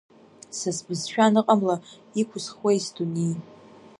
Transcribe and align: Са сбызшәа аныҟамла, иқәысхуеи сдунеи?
Са 0.57 0.71
сбызшәа 0.77 1.23
аныҟамла, 1.27 1.75
иқәысхуеи 2.21 2.79
сдунеи? 2.85 3.33